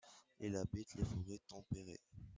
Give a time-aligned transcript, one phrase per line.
[0.39, 1.99] Il habite les forêts tempérées.